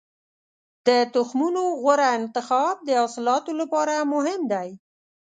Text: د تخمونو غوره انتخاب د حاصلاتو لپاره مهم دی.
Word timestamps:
د 0.87 0.89
تخمونو 1.13 1.63
غوره 1.81 2.07
انتخاب 2.19 2.75
د 2.87 2.89
حاصلاتو 3.01 3.51
لپاره 3.61 3.93
مهم 4.13 4.41
دی. 4.53 4.69